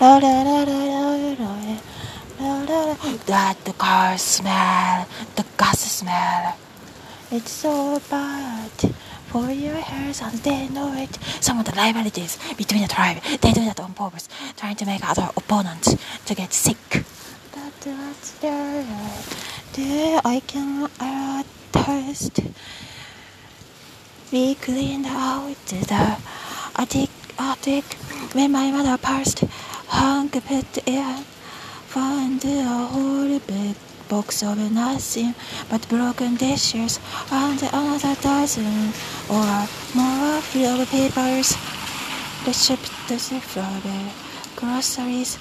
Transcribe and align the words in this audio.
That 0.00 0.16
the 3.64 3.74
car 3.76 4.16
smell, 4.16 5.06
the 5.36 5.44
gas 5.58 5.80
smell. 5.80 6.56
It's 7.30 7.50
so 7.50 8.00
bad 8.08 8.70
for 9.26 9.50
your 9.50 9.74
hairs 9.74 10.22
and 10.22 10.38
they 10.38 10.68
know 10.68 10.94
it. 10.94 11.18
Some 11.42 11.58
of 11.58 11.66
the 11.66 11.72
rivalities 11.72 12.38
between 12.56 12.80
the 12.80 12.88
tribe, 12.88 13.20
they 13.42 13.52
do 13.52 13.62
that 13.66 13.78
on 13.78 13.92
purpose, 13.92 14.30
trying 14.56 14.76
to 14.76 14.86
make 14.86 15.06
other 15.06 15.28
opponents 15.36 15.94
to 16.24 16.34
get 16.34 16.54
sick. 16.54 17.04
I 20.24 20.40
can 20.46 20.88
uh, 20.98 21.42
taste. 21.72 22.40
We 24.32 24.54
cleaned 24.54 25.04
out 25.06 25.56
the 25.66 26.16
attic, 26.76 27.10
attic 27.38 27.84
when 28.32 28.50
my 28.52 28.70
mother 28.70 28.96
passed. 28.96 29.44
Hank 29.90 30.32
put 30.46 30.78
in, 30.86 31.24
found 31.86 32.44
a 32.44 32.62
whole 32.64 33.38
big 33.40 33.76
box 34.08 34.42
of 34.42 34.58
nothing 34.72 35.34
but 35.68 35.88
broken 35.88 36.36
dishes 36.36 36.98
and 37.30 37.62
another 37.62 38.14
dozen 38.20 38.92
or 39.28 39.68
more 39.94 40.40
full 40.40 40.80
of 40.80 40.88
papers. 40.90 41.56
The 42.44 42.52
ship 42.52 42.80
does 43.08 43.32
it 43.32 43.42
from 43.42 43.80
the 43.82 44.12
groceries. 44.56 45.38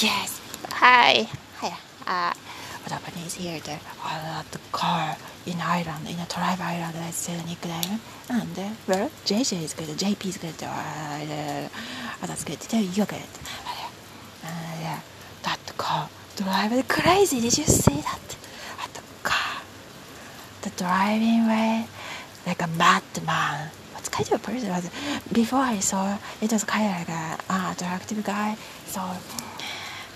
Yes. 0.00 0.40
Hi. 0.70 1.28
Hi. 1.58 1.76
Uh, 2.06 2.34
what 2.82 2.92
happened 2.92 3.26
is 3.26 3.34
here 3.34 3.60
the, 3.60 3.78
uh, 4.04 4.42
the 4.50 4.58
car 4.72 5.16
in 5.46 5.60
Ireland, 5.60 6.08
in 6.08 6.18
a 6.18 6.26
tribe 6.26 6.60
island, 6.60 6.94
let's 6.96 7.16
say 7.16 7.36
the 7.36 7.42
nickname. 7.46 8.00
And 8.28 8.58
uh, 8.58 8.70
well, 8.86 9.10
JJ 9.26 9.62
is 9.62 9.74
good, 9.74 9.88
JP 9.88 10.26
is 10.26 10.36
good, 10.38 10.62
uh, 10.62 10.66
uh, 10.66 12.26
that's 12.26 12.44
good, 12.44 12.58
you're 12.96 13.06
good. 13.06 13.30
Uh, 14.44 14.48
yeah, 14.80 15.00
that 15.42 15.58
car 15.76 16.08
drive 16.42 16.88
crazy. 16.88 17.40
Did 17.40 17.58
you 17.58 17.64
see 17.64 18.00
that? 18.00 18.36
The 18.94 19.02
car, 19.22 19.62
the 20.62 20.70
driving 20.70 21.46
way, 21.46 21.86
like 22.46 22.62
a 22.62 22.66
madman. 22.66 23.70
What 23.92 24.10
kind 24.10 24.32
of 24.32 24.42
person 24.42 24.70
was 24.70 24.86
it? 24.86 24.92
Before 25.32 25.60
I 25.60 25.80
saw, 25.80 26.18
it 26.40 26.52
was 26.52 26.64
kind 26.64 26.86
of 26.86 26.92
like 26.98 27.08
a 27.08 27.38
uh, 27.52 27.72
attractive 27.72 28.24
guy. 28.24 28.56
So 28.86 29.02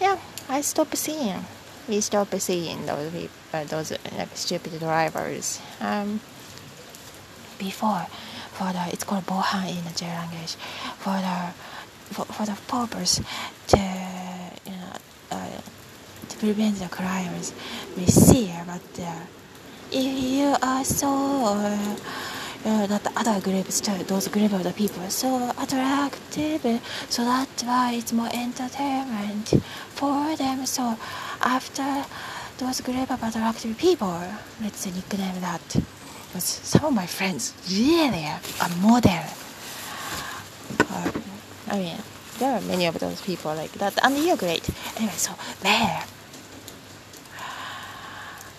yeah, 0.00 0.18
I 0.48 0.60
stopped 0.62 0.96
seeing. 0.96 1.44
We 1.88 2.00
stopped 2.00 2.40
seeing 2.40 2.86
those 2.86 3.12
people, 3.12 3.64
those 3.66 3.92
like 4.16 4.34
stupid 4.34 4.78
drivers. 4.78 5.60
Um, 5.80 6.20
before, 7.58 8.06
for 8.52 8.72
the 8.72 8.88
it's 8.92 9.04
called 9.04 9.26
bohan 9.26 9.68
in 9.68 9.84
the 9.84 9.94
J 9.94 10.06
language, 10.06 10.56
for 10.98 11.16
the 11.20 11.52
for, 12.14 12.24
for 12.24 12.46
the 12.46 12.56
purpose 12.66 13.20
to 13.68 13.76
you 13.76 14.72
know 14.72 14.92
uh, 15.30 15.60
to 16.28 16.33
prevent 16.44 16.76
the 16.78 16.88
crimes 16.88 17.54
we 17.96 18.04
see. 18.04 18.52
But 18.66 19.02
uh, 19.02 19.24
if 19.90 20.12
you 20.22 20.54
are 20.60 20.84
so 20.84 21.08
uh, 21.08 21.96
uh, 22.66 22.86
that 22.86 23.06
other 23.16 23.40
groups 23.40 23.80
those 23.80 24.28
group 24.28 24.52
of 24.52 24.62
the 24.62 24.72
people 24.72 25.08
so 25.08 25.50
attractive, 25.58 26.62
so 27.08 27.24
that's 27.24 27.62
why 27.64 27.94
it's 27.94 28.12
more 28.12 28.28
entertainment 28.32 29.54
for 29.88 30.36
them. 30.36 30.66
So 30.66 30.96
after 31.40 32.04
those 32.58 32.80
group 32.82 33.10
of 33.10 33.22
attractive 33.22 33.78
people, 33.78 34.20
let's 34.60 34.84
nickname 34.84 35.40
that. 35.40 35.66
Because 36.28 36.44
some 36.44 36.84
of 36.84 36.92
my 36.92 37.06
friends 37.06 37.54
really 37.70 38.26
are 38.26 38.76
model. 38.82 39.24
Uh, 40.90 41.10
I 41.70 41.78
mean, 41.78 41.96
there 42.38 42.52
are 42.52 42.60
many 42.62 42.84
of 42.86 42.98
those 42.98 43.22
people 43.22 43.54
like 43.54 43.72
that, 43.72 43.94
and 44.04 44.18
you're 44.18 44.36
great. 44.36 44.68
Anyway, 44.96 45.16
so 45.16 45.32
there. 45.62 46.04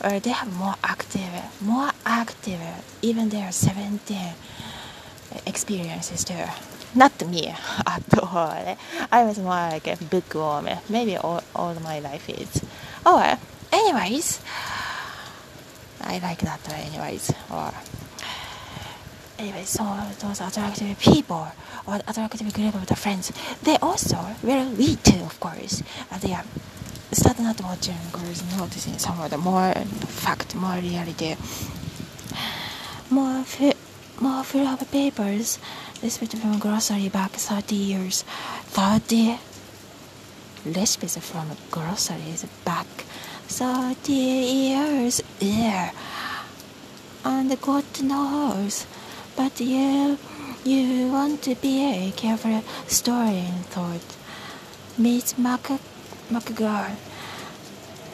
Uh, 0.00 0.18
they 0.20 0.30
have 0.30 0.52
more 0.56 0.76
active, 0.84 1.28
more 1.60 1.90
active, 2.06 2.60
even 3.02 3.28
they 3.30 3.42
are 3.42 3.50
17 3.50 4.16
experiences 5.46 6.24
too. 6.24 6.44
Not 6.94 7.26
me 7.26 7.48
at 7.86 8.18
all. 8.18 8.76
I 9.10 9.24
was 9.24 9.38
more 9.38 9.50
like 9.50 9.86
a 9.88 9.96
bookworm. 9.96 10.68
Maybe 10.88 11.16
all, 11.16 11.42
all 11.54 11.74
my 11.80 11.98
life 11.98 12.28
is. 12.28 12.64
Oh, 13.04 13.38
anyways, 13.72 14.40
I 16.00 16.18
like 16.18 16.40
that 16.40 16.66
way, 16.68 16.88
anyways. 16.92 17.32
Or 17.50 17.72
anyway, 19.38 19.64
so 19.64 19.84
those 20.20 20.40
attractive 20.40 20.98
people 21.00 21.48
or 21.86 21.96
attractive 22.06 22.52
group 22.54 22.74
of 22.74 22.86
the 22.86 22.96
friends, 22.96 23.32
they 23.62 23.76
also, 23.78 24.18
we 24.42 24.96
too, 24.96 25.24
of 25.24 25.38
course, 25.40 25.82
they 26.20 26.32
are 26.34 26.44
starting 27.12 27.44
not 27.44 27.60
watching 27.62 27.96
girls, 28.12 28.42
noticing 28.56 28.94
the 28.94 29.38
more 29.38 29.72
fact, 29.74 30.54
more 30.54 30.76
reality, 30.76 31.36
more 33.10 33.42
fi- 33.44 33.74
more 34.20 34.42
full 34.44 34.66
of 34.66 34.90
papers, 34.90 35.58
especially 36.02 36.40
from 36.40 36.58
grocery 36.58 37.08
back 37.08 37.30
30 37.32 37.74
years, 37.74 38.22
30 38.66 39.38
recipes 40.66 41.16
from 41.18 41.48
groceries 41.70 42.44
back 42.64 42.86
30 43.46 44.12
years, 44.12 45.22
yeah, 45.40 45.90
and 47.24 47.60
God 47.60 47.84
knows, 48.02 48.86
but 49.36 49.58
you, 49.60 50.18
you 50.64 51.08
want 51.10 51.42
to 51.42 51.54
be 51.54 52.08
a 52.08 52.10
careful 52.12 52.62
storing 52.86 53.52
thought. 53.70 54.16
Miss 54.98 55.38
Mac, 55.38 55.70
McGraw. 56.30 56.94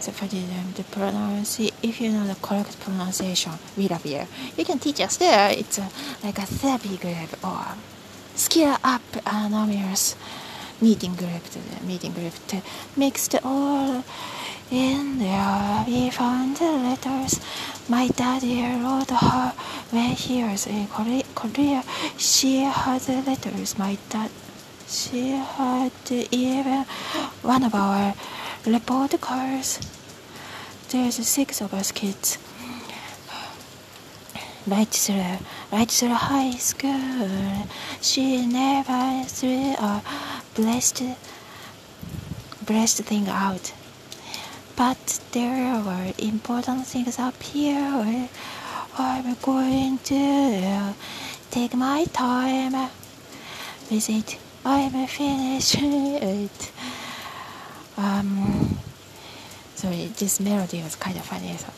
So 0.00 0.12
for 0.12 0.26
them 0.26 0.72
to 0.74 0.82
pronounce 0.84 1.60
it, 1.60 1.74
if 1.82 2.00
you 2.00 2.10
know 2.10 2.26
the 2.26 2.36
correct 2.36 2.80
pronunciation, 2.80 3.52
we 3.76 3.88
love 3.88 4.06
you. 4.06 4.26
You 4.56 4.64
can 4.64 4.78
teach 4.78 5.00
us 5.00 5.18
there. 5.18 5.50
It's 5.50 5.78
a, 5.78 5.88
like 6.22 6.38
a 6.38 6.46
therapy 6.46 6.96
group 6.96 7.44
or 7.44 7.66
skill 8.34 8.76
up 8.82 9.02
anonymous 9.26 10.16
meeting 10.80 11.14
group 11.14 11.42
the 11.50 11.84
meeting 11.84 12.12
group 12.12 12.32
to 12.46 12.62
mix 12.96 13.28
the 13.28 13.40
all 13.44 14.02
in 14.70 15.18
there. 15.18 15.84
We 15.86 16.10
found 16.10 16.56
the 16.56 16.72
letters 16.72 17.40
my 17.88 18.08
daddy 18.08 18.62
wrote 18.62 19.10
her 19.10 19.52
when 19.90 20.12
he 20.12 20.44
was 20.44 20.66
in. 20.66 20.86
Korea. 21.34 21.82
She 22.16 22.60
had 22.62 23.00
the 23.02 23.20
letters 23.22 23.78
my 23.78 23.98
dad. 24.08 24.30
She 24.90 25.30
had 25.30 25.92
even 26.10 26.84
one 27.42 27.62
of 27.62 27.76
our 27.76 28.12
report 28.66 29.20
cards. 29.20 29.78
There's 30.88 31.14
six 31.14 31.60
of 31.60 31.72
us 31.72 31.92
kids. 31.92 32.38
Right 34.66 34.88
through, 34.88 36.08
high 36.08 36.50
school. 36.58 37.68
She 38.00 38.44
never 38.46 39.22
threw 39.28 39.74
a 39.78 40.02
blessed, 40.56 41.04
blessed 42.66 43.04
thing 43.04 43.28
out. 43.28 43.72
But 44.74 45.20
there 45.30 45.80
were 45.84 46.12
important 46.18 46.86
things 46.86 47.16
up 47.20 47.40
here. 47.40 48.28
I'm 48.98 49.36
going 49.40 49.98
to 49.98 50.94
take 51.52 51.74
my 51.74 52.06
time 52.06 52.90
with 53.88 54.10
it. 54.10 54.38
I'm 54.62 55.06
finished 55.06 55.76
it. 55.80 56.72
Um, 57.96 58.78
sorry, 59.74 60.06
this 60.18 60.38
melody 60.38 60.82
was 60.82 60.96
kind 60.96 61.16
of 61.16 61.24
funny. 61.24 61.56
So, 61.56 61.72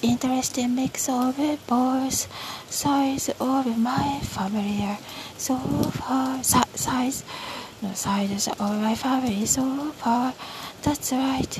interesting 0.00 0.74
mix 0.74 1.08
of 1.08 1.36
both 1.66 2.72
sides 2.72 3.28
of 3.28 3.78
my 3.78 4.20
family 4.22 4.96
so 5.36 5.56
far. 5.56 6.42
Si- 6.42 6.76
size, 6.76 7.24
no 7.82 7.92
sides 7.92 8.48
of 8.48 8.58
my 8.58 8.94
family 8.94 9.44
so 9.44 9.62
far. 9.92 10.32
That's 10.82 11.12
right. 11.12 11.54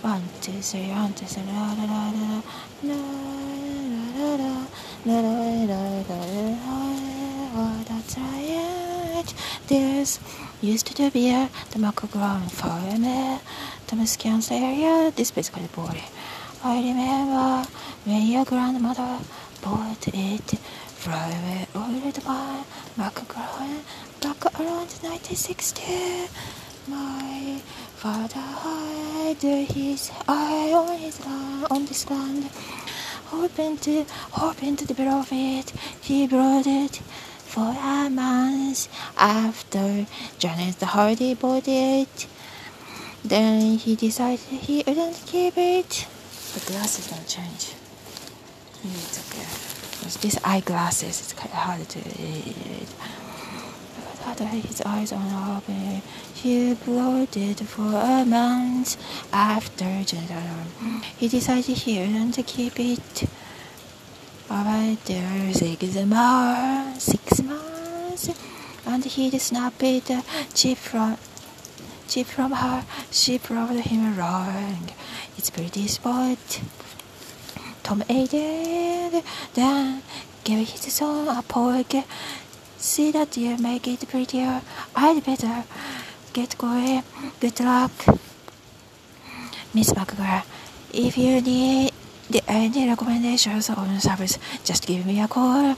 One, 0.00 0.22
two, 0.40 0.52
three, 0.52 0.88
one, 0.88 1.12
two, 1.12 1.26
three, 1.26 1.42
la 1.52 1.74
la 1.74 1.84
la 1.84 2.12
la 2.16 2.42
la 2.82 2.96
la 4.24 4.36
la 4.36 4.56
la 5.04 5.20
la 5.20 5.20
la 5.66 6.02
la 6.08 6.22
la 6.54 6.98
That's 8.08 8.16
There's 9.68 10.18
used 10.62 10.96
to 10.96 11.10
be 11.10 11.28
a 11.28 11.50
tobacco 11.70 12.06
ground 12.06 12.50
farm, 12.50 13.02
the 13.02 13.96
Muscans 13.96 14.50
area. 14.50 15.12
This 15.14 15.30
basically 15.30 15.68
boring. 15.74 16.08
I 16.64 16.78
remember 16.78 17.68
when 18.06 18.26
your 18.28 18.46
grandmother 18.46 19.18
bought 19.60 20.08
it 20.08 20.58
from 20.96 21.20
old 21.74 22.24
man 22.24 22.64
McGraw 22.96 23.82
back 24.22 24.42
around 24.58 24.88
1960. 25.04 26.28
My 26.88 27.60
father 27.96 28.40
had 28.40 29.42
his 29.42 30.10
eye 30.26 30.72
on 30.74 30.96
his 30.96 31.20
land, 31.26 31.66
on 31.70 31.84
this 31.84 32.08
land, 32.08 32.48
hoping 33.26 33.76
to 33.76 34.06
hoping 34.30 34.76
to 34.76 34.86
develop 34.86 35.28
it. 35.30 35.74
He 36.00 36.26
brought 36.26 36.66
it 36.66 37.02
for 37.58 37.74
a 37.82 38.08
month 38.08 38.88
after 39.16 40.06
Janet 40.38 40.80
Hardy 40.80 41.34
bought 41.34 41.66
it. 41.66 42.26
Then 43.24 43.78
he 43.78 43.96
decided 43.96 44.38
he 44.38 44.84
wouldn't 44.86 45.20
keep 45.26 45.58
it. 45.58 46.06
The 46.54 46.60
glasses 46.70 47.08
don't 47.10 47.26
change. 47.26 47.74
It's 48.84 49.18
okay. 49.24 50.20
These 50.22 50.38
eyeglasses, 50.44 51.20
it's 51.20 51.32
kind 51.32 51.50
of 51.50 51.58
hard 51.58 51.88
to 51.88 51.98
read. 51.98 52.86
But 54.24 54.38
his 54.38 54.82
eyes 54.82 55.12
on. 55.12 55.62
He 56.34 56.74
bloated 56.74 57.58
for 57.66 57.90
a 57.92 58.24
month 58.24 58.96
after 59.32 60.04
Janet. 60.04 60.68
He 61.16 61.26
decided 61.26 61.76
he 61.76 61.98
wouldn't 61.98 62.46
keep 62.46 62.78
it. 62.78 63.28
Alright, 64.50 65.04
there 65.04 65.52
six 65.52 65.94
months, 66.06 67.04
six 67.04 67.42
months, 67.42 68.30
and 68.86 69.04
he 69.04 69.38
snapped 69.38 69.78
the 69.78 70.02
uh, 70.08 70.22
chip 70.54 70.78
from 70.78 71.18
chip 72.08 72.26
from 72.26 72.52
her. 72.52 72.82
She 73.10 73.38
proved 73.38 73.74
him 73.80 74.16
wrong. 74.16 74.88
It's 75.36 75.50
pretty 75.50 75.86
spot. 75.86 76.62
Tom 77.82 78.02
aided, 78.08 79.22
then 79.52 80.02
gave 80.44 80.66
his 80.66 80.94
son 80.94 81.28
a 81.28 81.42
poke. 81.42 82.04
See 82.78 83.10
that 83.12 83.36
you 83.36 83.58
make 83.58 83.86
it 83.86 84.08
prettier. 84.08 84.62
I'd 84.96 85.22
better 85.26 85.64
get 86.32 86.56
going. 86.56 87.02
Good 87.38 87.60
luck, 87.60 87.92
Miss 89.74 89.92
McGrath. 89.92 90.46
If 90.90 91.18
you 91.18 91.42
need 91.42 91.92
the 92.30 92.40
uh, 92.40 92.42
any 92.48 92.88
recommendations 92.88 93.70
on 93.70 93.76
oh, 93.78 93.98
service, 93.98 94.38
just 94.64 94.86
give 94.86 95.06
me 95.06 95.20
a 95.20 95.28
call. 95.28 95.76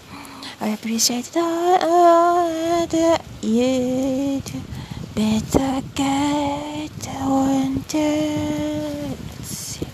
I 0.61 0.69
appreciate 0.69 1.27
that. 1.33 3.21
You'd 3.41 4.53
better 5.15 5.83
get 5.95 7.09
on 7.17 7.83
to. 7.89 7.99
Let's 9.09 9.49
see. 9.49 9.87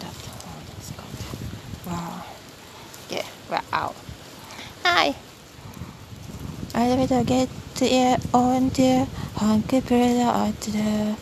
That. 0.00 0.14
Oh, 0.28 0.60
that's 0.66 0.90
good. 0.90 1.92
Wow. 1.92 2.24
Yeah. 3.10 3.26
Wow. 3.50 3.94
Hi. 4.84 5.14
I 6.74 6.96
better 6.96 7.22
get 7.24 7.48
it 7.80 8.20
on 8.34 8.70
to 8.70 9.06
Hank 9.36 9.68
Brother 9.68 10.30
at 10.48 10.60
the 10.62 11.16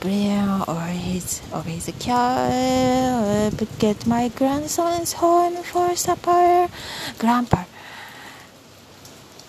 Brian 0.00 0.62
or 0.66 0.80
his 0.80 1.42
or 1.52 1.62
his 1.62 1.92
cat 1.98 3.52
get 3.78 4.06
my 4.06 4.28
grandson's 4.28 5.12
home 5.12 5.56
for 5.62 5.94
supper. 5.94 6.68
Grandpa. 7.18 7.64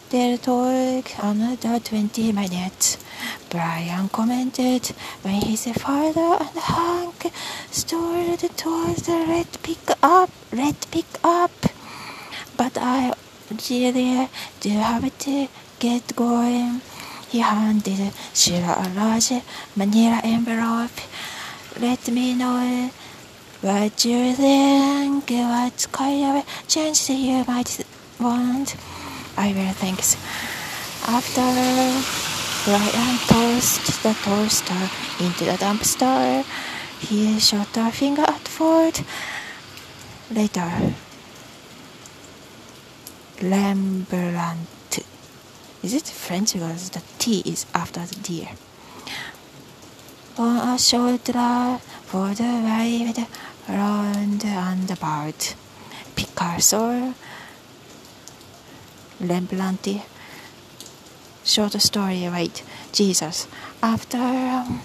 They'll 0.09 0.38
talk 0.38 1.06
another 1.24 1.80
20 1.80 2.33
minutes. 2.33 2.98
Brian 3.50 4.09
commented 4.09 4.88
when 5.21 5.42
his 5.42 5.68
father 5.71 6.38
and 6.44 6.57
Hank 6.59 7.31
strolled 7.71 8.39
towards 8.57 9.03
the 9.03 9.24
red 9.27 9.48
pickup. 9.63 10.30
Red 10.51 10.75
pickup. 10.92 11.51
But 12.57 12.77
I 12.77 13.13
really 13.69 14.27
do 14.59 14.69
have 14.69 15.18
to 15.19 15.48
get 15.80 16.13
going. 16.13 16.81
He 17.31 17.39
handed 17.39 18.11
Sheila 18.33 18.83
a 18.83 18.87
large 18.93 19.31
manila 19.73 20.19
envelope. 20.21 20.91
Let 21.79 22.05
me 22.09 22.35
know 22.35 22.91
what 23.61 24.03
you 24.03 24.33
think, 24.33 25.29
what 25.29 25.87
kind 25.93 26.39
of 26.39 26.67
change 26.67 27.09
you 27.09 27.45
might 27.47 27.85
want. 28.19 28.75
I 29.37 29.53
will, 29.53 29.71
thanks. 29.71 30.17
After 31.07 31.47
Brian 32.65 33.17
tossed 33.31 34.03
the 34.03 34.13
toaster 34.25 34.89
into 35.23 35.45
the 35.45 35.55
dumpster, 35.57 36.43
he 36.99 37.39
shot 37.39 37.77
a 37.77 37.91
finger 37.91 38.23
at 38.23 38.45
Ford. 38.45 38.99
Later, 40.29 40.93
Rembrandt 43.41 44.80
is 45.83 45.93
it 45.93 46.07
French 46.07 46.53
because 46.53 46.89
the 46.91 47.01
T 47.17 47.41
is 47.45 47.65
after 47.73 48.01
the 48.05 48.15
deer. 48.15 48.49
On 50.37 50.75
a 50.75 50.77
drive 50.77 51.81
for 51.81 52.33
the 52.33 52.43
ride 52.43 53.27
around 53.67 54.45
and 54.45 54.91
about 54.91 55.55
Picasso, 56.15 57.13
Rembrandt, 59.19 60.01
short 61.43 61.73
story, 61.73 62.27
right? 62.27 62.63
Jesus. 62.91 63.47
After 63.81 64.17
um, 64.17 64.81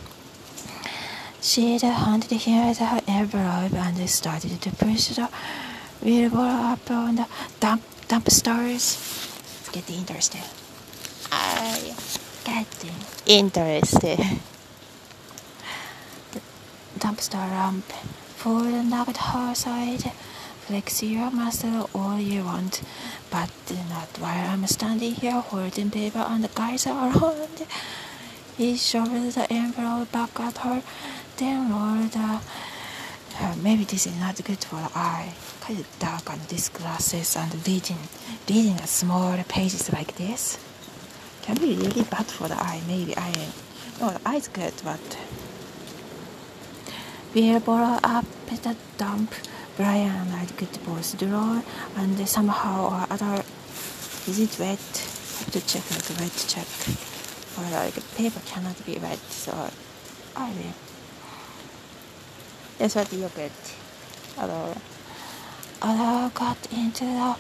she 1.40 1.78
handed 1.78 2.32
him 2.32 2.74
the 2.74 3.02
envelope 3.06 3.74
and 3.74 4.10
started 4.10 4.60
to 4.60 4.70
push 4.70 5.08
the 5.08 5.28
wheelbarrow 6.02 6.72
up 6.72 6.90
on 6.90 7.16
the 7.16 7.26
dump 7.60 7.82
dumpsters. 8.08 8.96
It's 9.60 9.68
getting 9.70 9.98
interesting. 9.98 10.42
I 11.32 11.94
getting 12.44 12.94
interested. 13.26 14.18
The 16.32 16.40
dumpster 16.98 17.50
ramp 17.50 17.84
the 18.46 18.82
nugget 18.82 19.16
side. 19.56 20.12
Flex 20.66 21.02
your 21.02 21.30
muscle 21.30 21.88
all 21.94 22.18
you 22.18 22.44
want, 22.44 22.82
but 23.30 23.50
not 23.88 24.08
while 24.18 24.50
I'm 24.50 24.66
standing 24.66 25.14
here 25.14 25.40
holding 25.40 25.90
paper 25.90 26.18
and 26.18 26.44
the 26.44 26.48
guys 26.48 26.86
are 26.86 27.10
around. 27.10 27.66
He 28.56 28.76
shoved 28.76 29.34
the 29.34 29.52
envelope 29.52 30.10
back 30.12 30.38
at 30.40 30.58
her, 30.58 30.82
then 31.36 31.70
rolled 31.70 32.12
the. 32.12 32.40
Uh, 33.38 33.54
maybe 33.62 33.84
this 33.84 34.06
is 34.06 34.18
not 34.18 34.42
good 34.42 34.64
for 34.64 34.76
the 34.76 34.90
eye. 34.94 35.34
Kind 35.60 35.80
of 35.80 35.98
dark 35.98 36.30
on 36.30 36.40
these 36.48 36.68
glasses 36.70 37.36
and 37.36 37.52
reading, 37.66 37.98
reading 38.48 38.78
small 38.86 39.36
pages 39.48 39.92
like 39.92 40.16
this 40.16 40.58
can 41.46 41.54
be 41.56 41.76
really 41.76 42.02
bad 42.02 42.26
for 42.26 42.48
the 42.48 42.56
eye. 42.60 42.80
Maybe 42.88 43.16
I 43.16 43.32
no 44.00 44.10
the 44.10 44.20
eye's 44.26 44.48
good, 44.48 44.74
but 44.82 45.18
we 47.32 47.56
brought 47.60 48.00
up 48.04 48.26
the 48.48 48.76
dump. 48.98 49.32
Brian 49.76 50.10
and 50.10 50.34
I 50.34 50.46
could 50.46 50.72
both 50.84 51.18
draw, 51.18 51.62
and 51.96 52.28
somehow 52.28 52.86
or 52.86 53.06
other, 53.10 53.44
is 54.26 54.40
it 54.40 54.58
wet? 54.58 54.80
Have 55.38 55.50
to 55.52 55.60
check 55.66 55.84
like 55.90 56.18
wet 56.18 56.44
check. 56.48 56.66
Or 57.58 57.70
like 57.70 57.94
paper 58.16 58.40
cannot 58.46 58.84
be 58.86 58.98
wet, 58.98 59.18
so 59.28 59.52
I 60.34 60.48
will. 60.48 60.74
That's 62.78 62.94
what 62.96 63.12
you 63.12 63.30
get. 63.36 63.52
Other, 64.38 64.74
other 65.82 66.30
got 66.34 66.72
into 66.72 67.04
the 67.04 67.36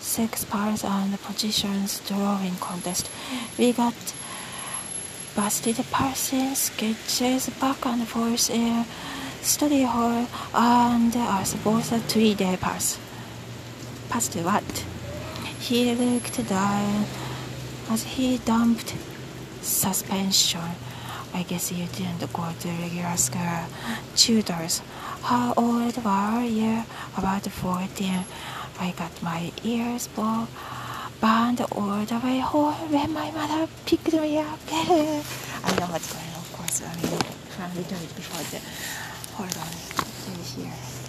six 0.00 0.44
parts 0.44 0.84
the 1.10 1.18
positions 1.18 2.00
drawing 2.06 2.54
contest. 2.56 3.09
We 3.58 3.72
got 3.72 3.94
busted 5.36 5.76
parsing 5.90 6.54
sketches 6.54 7.48
back 7.60 7.86
and 7.86 8.06
forth 8.06 8.50
in 8.50 8.84
study 9.42 9.82
hall 9.82 10.26
and 10.54 11.14
I 11.16 11.42
suppose 11.44 11.92
a 11.92 11.98
three 11.98 12.34
day 12.34 12.56
pass. 12.60 12.98
Past 14.08 14.34
what? 14.36 14.84
He 15.60 15.94
looked 15.94 16.48
down 16.48 17.04
as 17.90 18.02
he 18.04 18.38
dumped 18.38 18.94
suspension. 19.62 20.60
I 21.32 21.42
guess 21.44 21.70
you 21.70 21.86
didn't 21.86 22.32
go 22.32 22.48
to 22.60 22.68
regular 22.68 23.16
school. 23.16 23.64
Tutors. 24.16 24.82
How 25.22 25.54
old 25.56 25.96
were 26.04 26.44
you? 26.44 26.82
About 27.16 27.42
14. 27.42 28.24
I 28.80 28.90
got 28.92 29.22
my 29.22 29.52
ears 29.62 30.08
blown 30.08 30.48
burned 31.20 31.60
all 31.72 32.04
the 32.06 32.18
way 32.24 32.38
home 32.38 32.74
when 32.92 33.12
my 33.12 33.30
mother 33.32 33.68
picked 33.84 34.12
me 34.12 34.38
up. 34.38 34.58
I 34.72 35.76
know 35.78 35.86
what's 35.92 36.12
going 36.12 36.24
on, 36.32 36.40
of 36.40 36.52
course. 36.56 36.82
I 36.82 36.94
mean, 36.96 37.20
I 37.60 37.74
did 37.74 37.92
it 37.92 38.16
before 38.16 38.42
the. 38.50 38.60
Hold 39.36 39.56
on, 39.56 39.90
here. 40.42 40.99